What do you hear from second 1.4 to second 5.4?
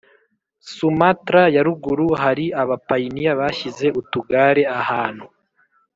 ya Ruguru hari abapayiniya bashyize utugare ahantu